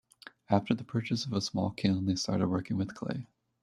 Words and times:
After 0.49 0.73
the 0.73 0.83
purchase 0.83 1.27
of 1.27 1.33
a 1.33 1.41
small 1.41 1.69
kiln 1.69 2.07
they 2.07 2.15
started 2.15 2.47
working 2.47 2.75
with 2.75 2.95
clay. 2.95 3.27